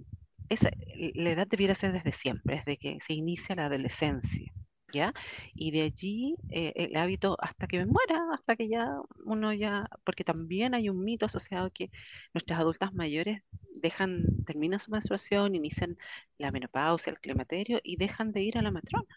esa, 0.50 0.70
la 1.16 1.30
edad 1.32 1.48
debiera 1.48 1.76
ser 1.76 1.92
desde 1.94 2.14
siempre, 2.14 2.58
desde 2.58 2.78
que 2.78 2.98
se 3.00 3.14
inicia 3.14 3.56
la 3.56 3.66
adolescencia, 3.66 4.52
¿ya? 4.94 5.14
Y 5.56 5.72
de 5.72 5.82
allí 5.84 6.36
eh, 6.50 6.74
el 6.76 6.96
hábito 6.98 7.38
hasta 7.42 7.68
que 7.68 7.80
me 7.80 7.86
muera, 7.86 8.22
hasta 8.34 8.56
que 8.56 8.68
ya 8.70 8.98
uno 9.26 9.54
ya, 9.54 9.88
porque 10.04 10.24
también 10.24 10.74
hay 10.76 10.90
un 10.90 11.04
mito 11.04 11.26
asociado 11.26 11.72
que 11.72 11.92
nuestras 12.34 12.60
adultas 12.60 12.94
mayores 12.94 13.42
dejan, 13.74 14.24
terminan 14.46 14.80
su 14.80 14.92
menstruación, 14.92 15.56
inician 15.56 15.98
la 16.38 16.52
menopausia, 16.52 17.12
el 17.12 17.20
climaterio 17.20 17.80
y 17.84 17.98
dejan 17.98 18.32
de 18.32 18.42
ir 18.44 18.58
a 18.58 18.62
la 18.62 18.72
matrona, 18.72 19.08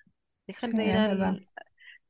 dejan 0.46 0.72
sí, 0.72 0.76
de 0.76 0.86
ir 0.88 0.96
verdad. 0.96 1.36
al, 1.36 1.48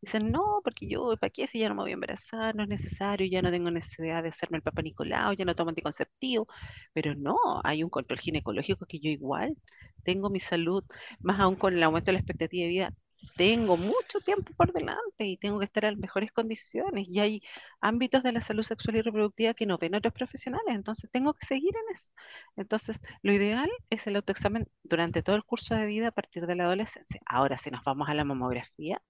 Dicen, 0.00 0.30
no, 0.32 0.60
porque 0.64 0.88
yo, 0.88 1.14
¿para 1.18 1.30
qué 1.30 1.46
si 1.46 1.58
ya 1.58 1.68
no 1.68 1.74
me 1.74 1.82
voy 1.82 1.90
a 1.90 1.94
embarazar? 1.94 2.56
No 2.56 2.62
es 2.62 2.68
necesario, 2.70 3.26
ya 3.26 3.42
no 3.42 3.50
tengo 3.50 3.70
necesidad 3.70 4.22
de 4.22 4.30
hacerme 4.30 4.56
el 4.58 4.62
Papa 4.62 4.80
Nicolau, 4.82 5.34
ya 5.34 5.44
no 5.44 5.54
tomo 5.54 5.70
anticonceptivo. 5.70 6.46
Pero 6.94 7.14
no, 7.14 7.36
hay 7.64 7.82
un 7.84 7.90
control 7.90 8.18
ginecológico 8.18 8.86
que 8.86 8.98
yo 8.98 9.10
igual 9.10 9.56
tengo 10.02 10.30
mi 10.30 10.40
salud, 10.40 10.84
más 11.20 11.38
aún 11.40 11.56
con 11.56 11.74
el 11.74 11.82
aumento 11.82 12.06
de 12.06 12.12
la 12.14 12.18
expectativa 12.20 12.62
de 12.62 12.68
vida, 12.68 12.94
tengo 13.36 13.76
mucho 13.76 14.20
tiempo 14.20 14.52
por 14.54 14.72
delante 14.72 15.24
y 15.24 15.36
tengo 15.36 15.58
que 15.58 15.64
estar 15.64 15.84
en 15.84 15.98
mejores 15.98 16.32
condiciones 16.32 17.06
y 17.08 17.20
hay 17.20 17.42
ámbitos 17.80 18.22
de 18.22 18.32
la 18.32 18.40
salud 18.40 18.62
sexual 18.62 18.96
y 18.96 19.02
reproductiva 19.02 19.54
que 19.54 19.66
no 19.66 19.78
ven 19.78 19.94
otros 19.94 20.12
profesionales, 20.14 20.74
entonces 20.74 21.10
tengo 21.10 21.34
que 21.34 21.46
seguir 21.46 21.74
en 21.74 21.94
eso. 21.94 22.12
Entonces, 22.56 23.00
lo 23.22 23.32
ideal 23.32 23.70
es 23.90 24.06
el 24.06 24.16
autoexamen 24.16 24.68
durante 24.82 25.22
todo 25.22 25.36
el 25.36 25.44
curso 25.44 25.74
de 25.74 25.86
vida 25.86 26.08
a 26.08 26.12
partir 26.12 26.46
de 26.46 26.56
la 26.56 26.64
adolescencia. 26.64 27.20
Ahora, 27.26 27.56
si 27.56 27.70
nos 27.70 27.82
vamos 27.84 28.08
a 28.08 28.14
la 28.14 28.24
mamografía, 28.24 29.02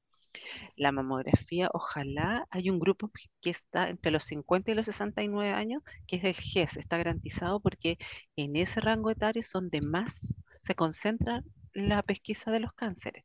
la 0.77 0.93
mamografía, 0.93 1.69
ojalá 1.73 2.47
hay 2.51 2.71
un 2.71 2.79
grupo 2.79 3.11
que 3.41 3.51
está 3.51 3.91
entre 3.91 4.11
los 4.13 4.25
50 4.25 4.71
y 4.71 4.75
los 4.75 4.87
69 4.87 5.51
años, 5.53 5.83
que 6.07 6.17
es 6.17 6.25
el 6.25 6.35
GES, 6.35 6.77
está 6.77 6.99
garantizado 6.99 7.61
porque 7.61 7.99
en 8.37 8.57
ese 8.57 8.81
rango 8.81 9.11
etario 9.11 9.41
es 9.41 9.51
donde 9.51 9.81
más 9.81 10.37
se 10.63 10.75
concentra 10.75 11.43
la 11.73 12.03
pesquisa 12.03 12.51
de 12.51 12.61
los 12.61 12.73
cánceres. 12.73 13.25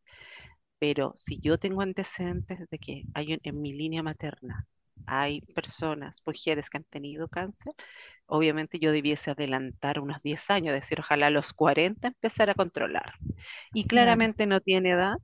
Pero 0.86 1.14
si 1.16 1.40
yo 1.40 1.58
tengo 1.58 1.82
antecedentes 1.82 2.60
de 2.70 2.78
que 2.78 3.04
hay 3.16 3.40
en 3.42 3.62
mi 3.62 3.74
línea 3.74 4.04
materna 4.04 4.68
hay 5.08 5.42
personas, 5.42 6.22
mujeres 6.26 6.70
que 6.70 6.78
han 6.78 6.84
tenido 6.84 7.28
cáncer, 7.28 7.74
obviamente 8.28 8.78
yo 8.80 8.92
debiese 8.92 9.32
adelantar 9.32 10.00
unos 10.00 10.22
10 10.22 10.48
años, 10.52 10.76
decir, 10.76 11.00
ojalá 11.00 11.28
a 11.28 11.32
los 11.32 11.54
40 11.54 12.10
empezar 12.10 12.52
a 12.52 12.54
controlar. 12.56 13.14
Y 13.74 13.86
claramente 13.86 14.46
no 14.46 14.62
tiene 14.62 14.92
edad, 14.92 15.16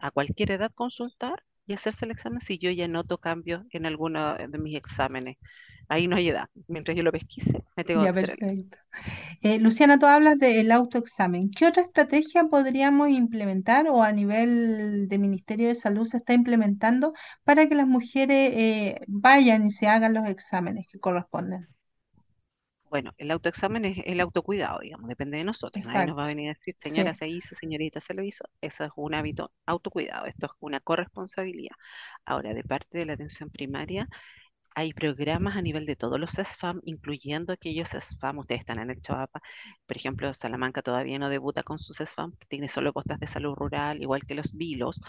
a 0.00 0.12
cualquier 0.12 0.52
edad 0.52 0.70
consultar 0.74 1.42
y 1.66 1.74
hacerse 1.74 2.04
el 2.04 2.12
examen 2.12 2.40
si 2.40 2.58
yo 2.58 2.70
ya 2.70 2.88
noto 2.88 3.18
cambios 3.18 3.62
en 3.70 3.86
alguno 3.86 4.36
de 4.36 4.58
mis 4.58 4.76
exámenes. 4.76 5.36
Ahí 5.88 6.08
no 6.08 6.16
hay 6.16 6.28
edad. 6.28 6.48
Mientras 6.66 6.96
yo 6.96 7.02
lo 7.02 7.12
pesquise, 7.12 7.64
me 7.76 7.84
tengo 7.84 8.02
que 8.02 8.08
hacer 8.08 8.30
el 8.30 8.36
perfecto. 8.38 8.78
Eh, 9.42 9.58
Luciana, 9.58 9.98
tú 9.98 10.06
hablas 10.06 10.38
del 10.38 10.72
autoexamen. 10.72 11.50
¿Qué 11.50 11.66
otra 11.66 11.82
estrategia 11.82 12.44
podríamos 12.44 13.10
implementar 13.10 13.86
o 13.88 14.02
a 14.02 14.12
nivel 14.12 15.08
de 15.08 15.18
Ministerio 15.18 15.68
de 15.68 15.74
Salud 15.74 16.06
se 16.06 16.16
está 16.18 16.32
implementando 16.32 17.12
para 17.44 17.66
que 17.68 17.74
las 17.74 17.86
mujeres 17.86 18.52
eh, 18.54 19.00
vayan 19.06 19.66
y 19.66 19.70
se 19.70 19.88
hagan 19.88 20.14
los 20.14 20.26
exámenes 20.28 20.86
que 20.90 20.98
corresponden? 20.98 21.68
Bueno, 22.94 23.12
el 23.18 23.32
autoexamen 23.32 23.84
es 23.86 23.98
el 24.04 24.20
autocuidado, 24.20 24.78
digamos, 24.78 25.08
depende 25.08 25.36
de 25.36 25.42
nosotros. 25.42 25.84
Nadie 25.84 26.06
nos 26.06 26.16
va 26.16 26.24
a 26.24 26.28
venir 26.28 26.50
a 26.50 26.54
decir, 26.54 26.76
señora, 26.78 27.12
Sí, 27.12 27.18
se 27.18 27.28
hizo, 27.28 27.56
señorita, 27.60 28.00
se 28.00 28.14
lo 28.14 28.22
hizo. 28.22 28.44
Eso 28.60 28.84
es 28.84 28.90
un 28.94 29.16
hábito 29.16 29.52
autocuidado, 29.66 30.26
esto 30.26 30.46
es 30.46 30.52
una 30.60 30.78
corresponsabilidad. 30.78 31.74
Ahora, 32.24 32.54
de 32.54 32.62
parte 32.62 32.98
de 32.98 33.06
la 33.06 33.14
atención 33.14 33.50
primaria, 33.50 34.08
hay 34.74 34.92
programas 34.92 35.56
a 35.56 35.62
nivel 35.62 35.86
de 35.86 35.96
todos 35.96 36.18
los 36.20 36.32
SFAM, 36.38 36.80
incluyendo 36.84 37.52
aquellos 37.52 37.94
SFAM, 37.94 38.38
ustedes 38.38 38.60
están 38.60 38.78
en 38.80 38.90
el 38.90 39.00
Choapa, 39.00 39.40
por 39.86 39.96
ejemplo, 39.96 40.32
Salamanca 40.34 40.82
todavía 40.82 41.18
no 41.18 41.28
debuta 41.28 41.62
con 41.62 41.78
sus 41.78 41.96
SFAM, 42.00 42.32
tiene 42.48 42.68
solo 42.68 42.92
postas 42.92 43.20
de 43.20 43.26
salud 43.26 43.54
rural, 43.54 44.02
igual 44.02 44.24
que 44.26 44.34
los 44.34 44.52
VILOS. 44.54 45.00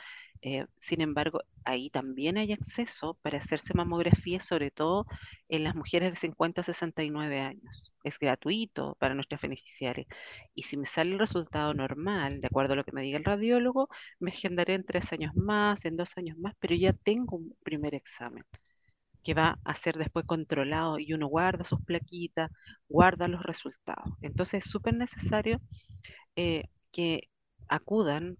eh, 0.41 0.65
sin 0.79 1.01
embargo, 1.01 1.41
ahí 1.63 1.89
también 1.89 2.37
hay 2.37 2.51
acceso 2.53 3.15
para 3.21 3.39
hacerse 3.39 3.73
mamografía, 3.73 4.39
sobre 4.39 4.69
todo 4.71 5.05
en 5.49 5.63
las 5.63 5.75
mujeres 5.75 6.11
de 6.11 6.17
50 6.17 6.61
a 6.61 6.63
69 6.63 7.39
años. 7.41 7.91
Es 8.03 8.19
gratuito 8.19 8.95
para 8.99 9.15
nuestros 9.15 9.41
beneficiarios. 9.41 10.07
Y 10.53 10.63
si 10.63 10.77
me 10.77 10.85
sale 10.85 11.11
el 11.13 11.19
resultado 11.19 11.73
normal, 11.73 12.39
de 12.41 12.47
acuerdo 12.47 12.73
a 12.73 12.75
lo 12.77 12.83
que 12.83 12.91
me 12.91 13.01
diga 13.01 13.17
el 13.17 13.23
radiólogo, 13.23 13.89
me 14.19 14.31
agendaré 14.31 14.75
en 14.75 14.85
tres 14.85 15.11
años 15.13 15.33
más, 15.35 15.85
en 15.85 15.97
dos 15.97 16.17
años 16.17 16.37
más, 16.37 16.53
pero 16.59 16.75
ya 16.75 16.93
tengo 16.93 17.37
un 17.37 17.55
primer 17.63 17.95
examen 17.95 18.43
que 19.25 19.35
va 19.35 19.59
a 19.65 19.75
ser 19.75 19.97
después 19.97 20.25
controlado 20.27 20.99
y 20.99 21.13
uno 21.13 21.27
guarda 21.27 21.65
sus 21.65 21.81
plaquitas, 21.83 22.51
guarda 22.89 23.27
los 23.29 23.43
resultados. 23.43 24.13
Entonces 24.21 24.65
es 24.65 24.71
súper 24.71 24.95
necesario 24.95 25.61
eh, 26.35 26.63
que 26.91 27.29
acudan 27.67 28.37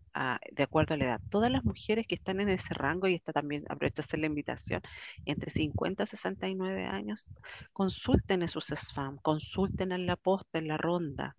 de 0.51 0.63
acuerdo 0.63 0.93
a 0.93 0.97
la 0.97 1.05
edad. 1.05 1.21
Todas 1.29 1.51
las 1.51 1.63
mujeres 1.63 2.05
que 2.07 2.15
están 2.15 2.39
en 2.39 2.49
ese 2.49 2.73
rango, 2.73 3.07
y 3.07 3.15
está 3.15 3.33
también, 3.33 3.63
aprovecho 3.69 4.01
hacer 4.01 4.19
la 4.19 4.27
invitación, 4.27 4.81
entre 5.25 5.49
50 5.51 6.03
y 6.03 6.07
69 6.07 6.85
años, 6.85 7.27
consulten 7.73 8.41
en 8.43 8.47
sus 8.47 8.71
SFAM, 8.71 9.17
consulten 9.21 9.91
en 9.91 10.05
la 10.07 10.15
posta, 10.15 10.59
en 10.59 10.67
la 10.67 10.77
ronda, 10.77 11.35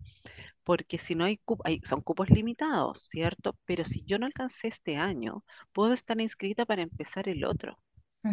porque 0.63 0.97
si 0.99 1.15
no 1.15 1.25
hay, 1.25 1.37
cup- 1.39 1.61
hay- 1.65 1.81
son 1.85 2.01
cupos 2.01 2.29
limitados, 2.29 3.03
¿cierto? 3.09 3.57
Pero 3.65 3.85
si 3.85 4.03
yo 4.05 4.19
no 4.19 4.25
alcancé 4.27 4.67
este 4.69 4.97
año, 4.97 5.43
puedo 5.73 5.93
estar 5.93 6.19
inscrita 6.21 6.65
para 6.65 6.83
empezar 6.83 7.29
el 7.29 7.45
otro 7.45 7.79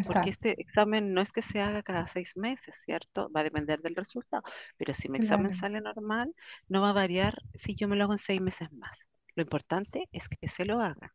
porque 0.02 0.30
este 0.30 0.60
examen 0.60 1.14
no 1.14 1.20
es 1.20 1.32
que 1.32 1.42
se 1.42 1.60
haga 1.60 1.82
cada 1.82 2.06
seis 2.06 2.36
meses, 2.36 2.76
¿cierto? 2.84 3.30
Va 3.34 3.40
a 3.40 3.44
depender 3.44 3.80
del 3.80 3.96
resultado. 3.96 4.42
Pero 4.76 4.94
si 4.94 5.08
mi 5.08 5.18
examen 5.18 5.50
claro. 5.50 5.52
sale 5.52 5.80
normal, 5.80 6.34
no 6.68 6.82
va 6.82 6.90
a 6.90 6.92
variar 6.92 7.38
si 7.54 7.74
yo 7.74 7.88
me 7.88 7.96
lo 7.96 8.04
hago 8.04 8.12
en 8.14 8.18
seis 8.18 8.40
meses 8.40 8.70
más. 8.72 9.08
Lo 9.36 9.42
importante 9.42 10.08
es 10.12 10.28
que 10.28 10.48
se 10.48 10.64
lo 10.64 10.80
haga. 10.80 11.12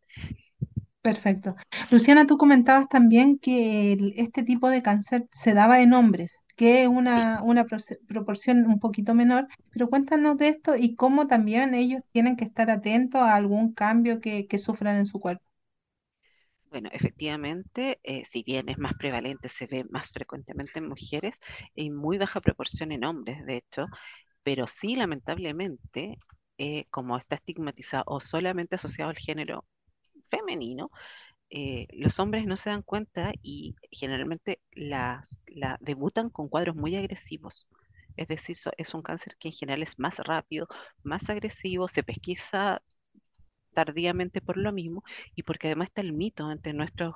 Perfecto. 1.02 1.56
Luciana, 1.92 2.28
tú 2.28 2.38
comentabas 2.38 2.90
también 2.90 3.40
que 3.40 3.94
el- 3.94 4.14
este 4.18 4.44
tipo 4.44 4.70
de 4.70 4.82
cáncer 4.84 5.28
se 5.32 5.54
daba 5.54 5.82
en 5.82 5.94
hombres, 5.94 6.40
que 6.58 6.84
es 6.84 6.90
Sí. 7.14 7.30
una, 7.30 7.42
una 7.44 7.66
proporción 8.08 8.66
un 8.66 8.80
poquito 8.80 9.14
menor, 9.14 9.48
pero 9.72 9.90
cuéntanos 9.90 10.38
de 10.38 10.50
esto 10.50 10.76
y 10.76 10.96
cómo 10.96 11.26
también 11.28 11.74
ellos 11.74 12.04
tienen 12.12 12.36
que 12.36 12.44
estar 12.46 12.70
atentos 12.70 13.22
a 13.22 13.36
algún 13.36 13.74
cambio 13.74 14.20
que, 14.20 14.46
que 14.48 14.60
sufran 14.60 14.98
en 14.98 15.06
su 15.08 15.20
cuerpo. 15.22 15.44
Bueno, 16.70 16.90
efectivamente, 16.94 18.00
eh, 18.04 18.24
si 18.26 18.44
bien 18.44 18.70
es 18.70 18.78
más 18.78 18.94
prevalente, 18.94 19.50
se 19.50 19.66
ve 19.66 19.86
más 19.90 20.12
frecuentemente 20.12 20.78
en 20.80 20.88
mujeres, 20.88 21.40
en 21.76 21.96
muy 21.96 22.18
baja 22.20 22.42
proporción 22.42 22.92
en 22.92 23.06
hombres, 23.06 23.44
de 23.46 23.58
hecho, 23.58 23.88
pero 24.44 24.68
sí, 24.68 24.96
lamentablemente, 24.96 26.18
eh, 26.60 26.86
como 26.92 27.18
está 27.18 27.36
estigmatizado 27.36 28.04
o 28.08 28.20
solamente 28.20 28.76
asociado 28.76 29.10
al 29.12 29.18
género 29.18 29.66
femenino, 30.30 30.92
eh, 31.50 31.88
los 31.94 32.20
hombres 32.20 32.46
no 32.48 32.58
se 32.58 32.70
dan 32.72 32.84
cuenta 32.84 33.32
y 33.44 33.76
generalmente 33.92 34.62
la, 34.74 35.22
debutan 35.82 36.30
con 36.30 36.50
cuadros 36.50 36.76
muy 36.76 36.96
agresivos. 36.96 37.68
Es 38.18 38.28
decir, 38.28 38.58
es 38.78 38.94
un 38.94 39.02
cáncer 39.02 39.36
que 39.40 39.50
en 39.50 39.54
general 39.54 39.82
es 39.84 40.00
más 40.00 40.20
rápido, 40.20 40.68
más 41.04 41.30
agresivo, 41.30 41.88
se 41.88 42.04
pesquisa 42.04 42.82
tardíamente 43.74 44.42
por 44.42 44.58
lo 44.58 44.72
mismo 44.74 45.04
y 45.36 45.44
porque 45.44 45.68
además 45.68 45.90
está 45.90 46.02
el 46.02 46.14
mito 46.14 46.52
entre 46.52 46.74
nuestra 46.74 47.14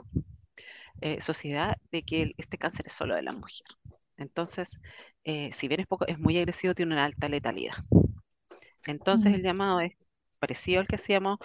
eh, 1.01 1.21
sociedad 1.21 1.77
de 1.91 2.03
que 2.03 2.21
el- 2.23 2.35
este 2.37 2.57
cáncer 2.57 2.87
es 2.87 2.93
solo 2.93 3.15
de 3.15 3.23
la 3.23 3.33
mujer. 3.33 3.65
Entonces, 4.17 4.79
eh, 5.23 5.51
si 5.53 5.67
bien 5.67 5.81
es 5.81 5.87
poco, 5.87 6.05
es 6.07 6.19
muy 6.19 6.37
agresivo, 6.37 6.73
tiene 6.75 6.93
una 6.93 7.05
alta 7.05 7.29
letalidad. 7.29 7.75
Entonces, 8.85 9.33
el 9.33 9.41
llamado 9.43 9.79
es 9.81 9.93
parecido 10.39 10.81
al 10.81 10.87
que 10.87 10.95
hacíamos 10.95 11.37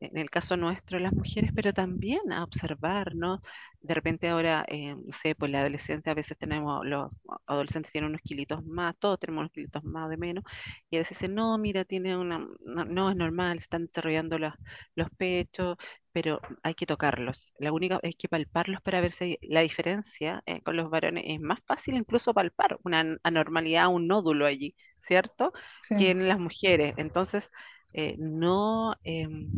en 0.00 0.18
el 0.18 0.30
caso 0.30 0.56
nuestro, 0.56 0.98
las 0.98 1.14
mujeres, 1.14 1.50
pero 1.54 1.72
también 1.72 2.20
a 2.32 2.44
observar, 2.44 3.14
¿no? 3.14 3.40
De 3.80 3.94
repente 3.94 4.28
ahora, 4.28 4.64
eh, 4.68 4.94
no 4.96 5.12
sé, 5.12 5.34
pues 5.34 5.50
la 5.52 5.60
adolescencia, 5.60 6.12
a 6.12 6.14
veces 6.14 6.36
tenemos, 6.38 6.84
los 6.86 7.10
adolescentes 7.46 7.92
tienen 7.92 8.10
unos 8.10 8.22
kilitos 8.22 8.64
más, 8.64 8.94
todos 8.98 9.18
tenemos 9.18 9.42
unos 9.42 9.52
kilitos 9.52 9.84
más 9.84 10.06
o 10.06 10.08
de 10.08 10.16
menos, 10.16 10.44
y 10.90 10.96
a 10.96 11.00
veces 11.00 11.18
dicen, 11.18 11.34
no, 11.34 11.56
mira, 11.58 11.84
tiene 11.84 12.16
una, 12.16 12.38
no, 12.60 12.84
no, 12.84 13.10
es 13.10 13.16
normal, 13.16 13.58
se 13.58 13.64
están 13.64 13.86
desarrollando 13.86 14.38
los, 14.38 14.52
los 14.94 15.08
pechos, 15.16 15.76
pero 16.12 16.40
hay 16.62 16.74
que 16.74 16.86
tocarlos. 16.86 17.52
La 17.58 17.72
única 17.72 18.00
es 18.02 18.16
que 18.16 18.28
palparlos 18.28 18.80
para 18.82 19.00
ver 19.00 19.12
si 19.12 19.38
la 19.42 19.60
diferencia 19.60 20.42
eh, 20.46 20.62
con 20.62 20.76
los 20.76 20.88
varones 20.90 21.24
es 21.26 21.40
más 21.40 21.58
fácil 21.66 21.94
incluso 21.96 22.32
palpar 22.34 22.78
una 22.84 23.00
an- 23.00 23.18
anormalidad, 23.22 23.88
un 23.88 24.06
nódulo 24.06 24.46
allí, 24.46 24.74
¿cierto? 25.00 25.52
Que 25.94 26.10
en 26.10 26.26
las 26.28 26.38
mujeres. 26.38 26.94
Entonces, 26.96 27.50
eh, 27.92 28.16
no, 28.18 28.94
em, 29.04 29.50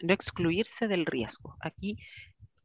no 0.00 0.12
excluirse 0.14 0.88
del 0.88 1.06
riesgo. 1.06 1.56
Aquí 1.60 1.98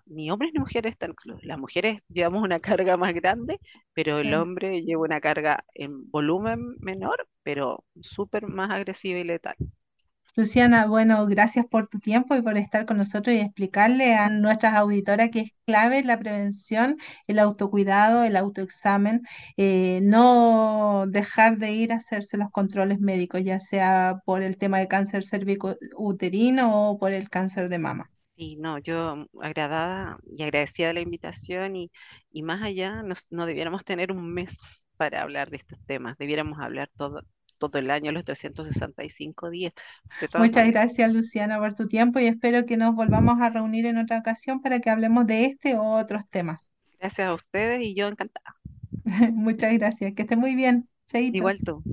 ni 0.06 0.32
hombres 0.32 0.52
ni 0.54 0.60
mujeres 0.60 0.92
están 0.92 1.12
excluidos. 1.12 1.44
Las 1.46 1.60
mujeres 1.60 2.02
llevamos 2.10 2.44
una 2.44 2.60
carga 2.60 2.98
más 2.98 3.14
grande, 3.14 3.60
pero 3.94 4.20
el 4.20 4.34
sí. 4.34 4.34
hombre 4.34 4.84
lleva 4.84 5.02
una 5.02 5.20
carga 5.22 5.66
en 5.74 6.10
volumen 6.10 6.78
menor, 6.80 7.28
pero 7.44 7.84
súper 8.02 8.48
más 8.48 8.72
agresiva 8.72 9.20
y 9.20 9.24
letal. 9.26 9.56
Luciana, 10.38 10.86
bueno, 10.88 11.26
gracias 11.26 11.66
por 11.66 11.88
tu 11.88 11.98
tiempo 12.00 12.36
y 12.36 12.42
por 12.44 12.58
estar 12.60 12.86
con 12.86 12.98
nosotros 12.98 13.36
y 13.36 13.40
explicarle 13.40 14.16
a 14.16 14.30
nuestras 14.30 14.76
auditoras 14.76 15.30
que 15.32 15.40
es 15.42 15.52
clave 15.66 16.04
la 16.04 16.20
prevención, 16.20 16.98
el 17.28 17.40
autocuidado, 17.40 18.24
el 18.24 18.38
autoexamen, 18.38 19.24
eh, 19.58 20.00
no 20.04 21.06
dejar 21.10 21.58
de 21.58 21.72
ir 21.74 21.92
a 21.92 21.96
hacerse 21.98 22.38
los 22.38 22.52
controles 22.52 23.00
médicos, 23.00 23.44
ya 23.44 23.58
sea 23.60 24.20
por 24.26 24.44
el 24.44 24.58
tema 24.58 24.78
de 24.80 24.88
cáncer 24.88 25.24
cervicouterino 25.26 26.92
o 26.92 27.00
por 27.00 27.12
el 27.14 27.30
cáncer 27.30 27.68
de 27.70 27.80
mama. 27.80 28.12
Y 28.36 28.58
no, 28.58 28.78
yo 28.78 29.26
agradada 29.42 30.18
y 30.32 30.44
agradecida 30.44 30.90
de 30.90 30.94
la 30.94 31.00
invitación 31.02 31.76
y, 31.76 31.92
y 32.32 32.44
más 32.44 32.62
allá, 32.62 33.02
nos- 33.04 33.26
no 33.32 33.48
debiéramos 33.48 33.84
tener 33.84 34.12
un 34.12 34.32
mes 34.34 34.60
para 34.98 35.24
hablar 35.24 35.50
de 35.50 35.58
estos 35.58 35.80
temas, 35.88 36.16
debiéramos 36.20 36.60
hablar 36.60 36.90
todo, 36.96 37.22
todo 37.58 37.80
el 37.80 37.92
año, 37.92 38.12
los 38.12 38.24
365 38.24 39.50
días, 39.50 39.74
Muchas 40.38 40.66
maneras. 40.66 40.68
gracias, 40.68 41.12
Luciana, 41.12 41.60
por 41.60 41.76
tu 41.76 41.88
tiempo 41.90 42.20
y 42.20 42.28
espero 42.28 42.66
que 42.66 42.78
nos 42.78 42.96
volvamos 42.96 43.42
a 43.42 43.50
reunir 43.50 43.86
en 43.86 43.98
otra 43.98 44.20
ocasión 44.20 44.62
para 44.62 44.80
que 44.80 44.90
hablemos 44.90 45.28
de 45.28 45.44
este 45.46 45.76
o 45.76 45.84
otros 45.98 46.30
temas. 46.30 46.70
Gracias 47.00 47.28
a 47.28 47.34
ustedes 47.34 47.82
y 47.82 47.96
yo 47.96 48.08
encantada. 48.08 48.56
Muchas 49.34 49.74
gracias, 49.74 50.14
que 50.14 50.24
esté 50.24 50.36
muy 50.36 50.56
bien. 50.56 50.90
Chaito. 51.08 51.38
Igual 51.38 51.62
tú. 51.64 51.84